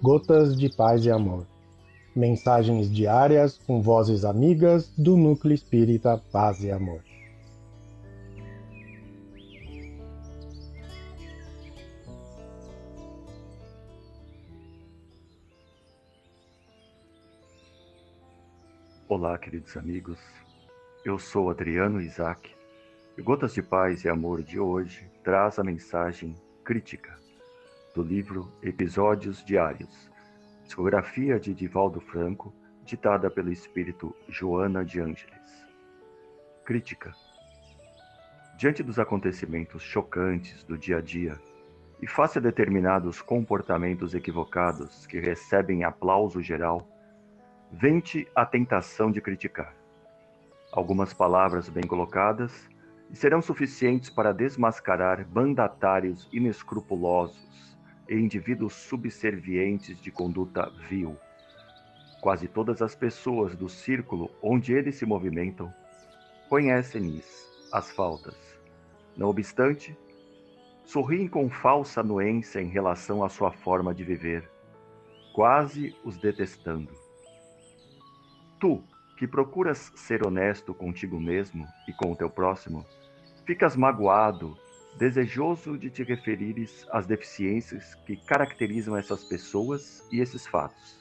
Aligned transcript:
Gotas 0.00 0.56
de 0.56 0.68
Paz 0.68 1.04
e 1.04 1.10
Amor. 1.10 1.44
Mensagens 2.14 2.88
diárias 2.88 3.58
com 3.58 3.82
vozes 3.82 4.24
amigas 4.24 4.88
do 4.96 5.16
Núcleo 5.16 5.52
Espírita 5.52 6.22
Paz 6.30 6.62
e 6.62 6.70
Amor. 6.70 7.02
Olá, 19.08 19.36
queridos 19.36 19.76
amigos. 19.76 20.20
Eu 21.04 21.18
sou 21.18 21.50
Adriano 21.50 22.00
Isaac 22.00 22.54
e 23.16 23.22
Gotas 23.22 23.52
de 23.52 23.64
Paz 23.64 24.04
e 24.04 24.08
Amor 24.08 24.44
de 24.44 24.60
hoje 24.60 25.10
traz 25.24 25.58
a 25.58 25.64
mensagem 25.64 26.36
crítica 26.62 27.18
do 27.98 28.04
livro 28.04 28.48
Episódios 28.62 29.44
Diários, 29.44 30.08
discografia 30.62 31.40
de 31.40 31.52
Divaldo 31.52 32.00
Franco, 32.00 32.54
ditada 32.84 33.28
pelo 33.28 33.50
espírito 33.50 34.14
Joana 34.28 34.84
de 34.84 35.00
Ângeles. 35.00 35.66
Crítica. 36.64 37.10
Diante 38.56 38.84
dos 38.84 39.00
acontecimentos 39.00 39.82
chocantes 39.82 40.62
do 40.62 40.78
dia 40.78 40.98
a 40.98 41.00
dia 41.00 41.40
e 42.00 42.06
face 42.06 42.38
a 42.38 42.40
determinados 42.40 43.20
comportamentos 43.20 44.14
equivocados 44.14 45.04
que 45.04 45.18
recebem 45.18 45.82
aplauso 45.82 46.40
geral, 46.40 46.88
vem-te 47.72 48.28
a 48.32 48.46
tentação 48.46 49.10
de 49.10 49.20
criticar. 49.20 49.74
Algumas 50.70 51.12
palavras 51.12 51.68
bem 51.68 51.84
colocadas 51.84 52.70
serão 53.12 53.42
suficientes 53.42 54.08
para 54.08 54.32
desmascarar 54.32 55.26
mandatários 55.34 56.28
inescrupulosos 56.32 57.76
e 58.08 58.14
indivíduos 58.14 58.74
subservientes 58.74 60.00
de 60.00 60.10
conduta 60.10 60.70
vil. 60.88 61.16
Quase 62.20 62.48
todas 62.48 62.82
as 62.82 62.94
pessoas 62.94 63.54
do 63.54 63.68
círculo 63.68 64.30
onde 64.42 64.72
eles 64.72 64.96
se 64.96 65.06
movimentam 65.06 65.72
conhecem-lhes 66.48 67.46
as 67.72 67.92
faltas. 67.92 68.36
Não 69.16 69.28
obstante, 69.28 69.96
sorriem 70.84 71.28
com 71.28 71.50
falsa 71.50 72.00
anuência 72.00 72.60
em 72.60 72.68
relação 72.68 73.22
à 73.22 73.28
sua 73.28 73.52
forma 73.52 73.94
de 73.94 74.02
viver, 74.02 74.50
quase 75.34 75.94
os 76.02 76.16
detestando. 76.16 76.92
Tu, 78.58 78.82
que 79.18 79.26
procuras 79.26 79.92
ser 79.94 80.26
honesto 80.26 80.72
contigo 80.72 81.20
mesmo 81.20 81.66
e 81.86 81.92
com 81.92 82.12
o 82.12 82.16
teu 82.16 82.30
próximo, 82.30 82.86
ficas 83.44 83.76
magoado 83.76 84.56
desejoso 84.98 85.78
de 85.78 85.90
te 85.90 86.02
referires 86.02 86.84
às 86.90 87.06
deficiências 87.06 87.94
que 88.04 88.16
caracterizam 88.16 88.96
essas 88.96 89.22
pessoas 89.24 90.04
e 90.10 90.20
esses 90.20 90.44
fatos. 90.44 90.98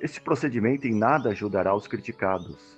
Este 0.00 0.20
procedimento 0.20 0.84
em 0.88 0.92
nada 0.92 1.30
ajudará 1.30 1.76
os 1.76 1.86
criticados, 1.86 2.76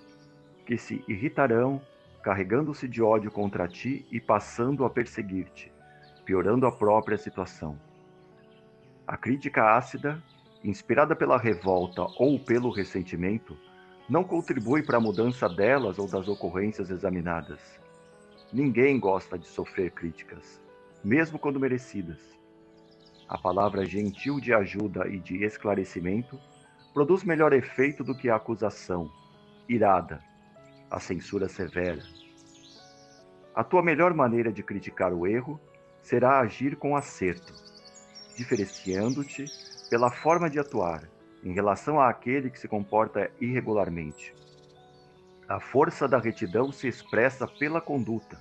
que 0.66 0.76
se 0.76 1.02
irritarão, 1.08 1.80
carregando-se 2.22 2.86
de 2.86 3.02
ódio 3.02 3.30
contra 3.30 3.66
ti 3.66 4.06
e 4.12 4.20
passando 4.20 4.84
a 4.84 4.90
perseguir-te, 4.90 5.72
piorando 6.26 6.66
a 6.66 6.72
própria 6.72 7.16
situação. 7.16 7.80
A 9.06 9.16
crítica 9.16 9.74
ácida, 9.74 10.22
inspirada 10.62 11.16
pela 11.16 11.38
revolta 11.38 12.02
ou 12.18 12.38
pelo 12.38 12.70
ressentimento, 12.70 13.56
não 14.06 14.22
contribui 14.22 14.82
para 14.82 14.98
a 14.98 15.00
mudança 15.00 15.48
delas 15.48 15.98
ou 15.98 16.06
das 16.06 16.28
ocorrências 16.28 16.90
examinadas 16.90 17.82
Ninguém 18.54 19.00
gosta 19.00 19.36
de 19.36 19.48
sofrer 19.48 19.90
críticas, 19.90 20.62
mesmo 21.02 21.40
quando 21.40 21.58
merecidas. 21.58 22.20
A 23.28 23.36
palavra 23.36 23.84
gentil 23.84 24.38
de 24.38 24.54
ajuda 24.54 25.08
e 25.08 25.18
de 25.18 25.42
esclarecimento 25.42 26.38
produz 26.92 27.24
melhor 27.24 27.52
efeito 27.52 28.04
do 28.04 28.16
que 28.16 28.30
a 28.30 28.36
acusação, 28.36 29.10
irada, 29.68 30.22
a 30.88 31.00
censura 31.00 31.48
severa. 31.48 32.00
A 33.56 33.64
tua 33.64 33.82
melhor 33.82 34.14
maneira 34.14 34.52
de 34.52 34.62
criticar 34.62 35.12
o 35.12 35.26
erro 35.26 35.58
será 36.00 36.38
agir 36.38 36.76
com 36.76 36.94
acerto, 36.94 37.52
diferenciando-te 38.36 39.46
pela 39.90 40.12
forma 40.12 40.48
de 40.48 40.60
atuar 40.60 41.10
em 41.42 41.52
relação 41.52 42.00
àquele 42.00 42.50
que 42.50 42.60
se 42.60 42.68
comporta 42.68 43.28
irregularmente. 43.40 44.32
A 45.46 45.60
força 45.60 46.08
da 46.08 46.18
retidão 46.18 46.72
se 46.72 46.88
expressa 46.88 47.46
pela 47.46 47.78
conduta, 47.78 48.40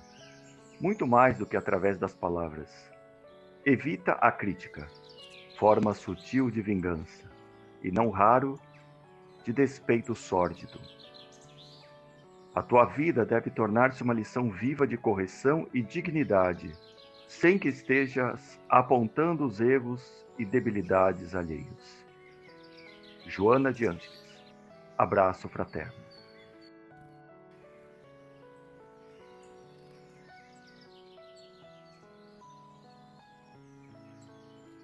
muito 0.80 1.06
mais 1.06 1.38
do 1.38 1.44
que 1.44 1.54
através 1.54 1.98
das 1.98 2.14
palavras. 2.14 2.90
Evita 3.64 4.12
a 4.12 4.32
crítica, 4.32 4.88
forma 5.58 5.92
sutil 5.92 6.50
de 6.50 6.62
vingança, 6.62 7.30
e 7.82 7.90
não 7.90 8.08
raro 8.08 8.58
de 9.44 9.52
despeito 9.52 10.14
sórdido. 10.14 10.80
A 12.54 12.62
tua 12.62 12.86
vida 12.86 13.26
deve 13.26 13.50
tornar-se 13.50 14.02
uma 14.02 14.14
lição 14.14 14.50
viva 14.50 14.86
de 14.86 14.96
correção 14.96 15.68
e 15.74 15.82
dignidade, 15.82 16.72
sem 17.28 17.58
que 17.58 17.68
estejas 17.68 18.58
apontando 18.66 19.44
os 19.44 19.60
erros 19.60 20.24
e 20.38 20.44
debilidades 20.44 21.34
alheios. 21.34 22.02
Joana 23.26 23.72
de 23.74 23.86
Ângeles. 23.86 24.24
Abraço 24.96 25.50
fraterno. 25.50 26.03